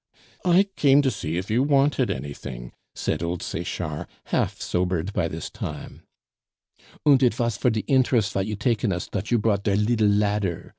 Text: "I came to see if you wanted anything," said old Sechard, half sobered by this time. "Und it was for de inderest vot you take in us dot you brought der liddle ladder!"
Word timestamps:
"I 0.43 0.67
came 0.77 1.03
to 1.03 1.11
see 1.11 1.37
if 1.37 1.51
you 1.51 1.61
wanted 1.61 2.09
anything," 2.09 2.71
said 2.95 3.21
old 3.21 3.43
Sechard, 3.43 4.07
half 4.23 4.59
sobered 4.59 5.13
by 5.13 5.27
this 5.27 5.51
time. 5.51 6.01
"Und 7.05 7.21
it 7.21 7.37
was 7.37 7.55
for 7.55 7.69
de 7.69 7.81
inderest 7.81 8.33
vot 8.33 8.47
you 8.47 8.55
take 8.55 8.83
in 8.83 8.91
us 8.91 9.07
dot 9.07 9.29
you 9.29 9.37
brought 9.37 9.63
der 9.63 9.75
liddle 9.75 10.07
ladder!" 10.09 10.69